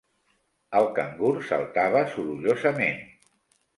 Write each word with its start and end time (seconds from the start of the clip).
El 0.79 0.87
cangur 0.95 1.31
saltava 1.49 2.03
sorollosament. 2.15 2.99